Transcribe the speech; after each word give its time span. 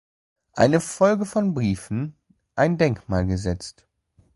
Eine 0.53 0.79
Folge 0.79 1.25
von 1.27 1.53
Briefen" 1.53 2.15
ein 2.55 2.79
Denkmal 2.79 3.27
gesetzt. 3.27 3.85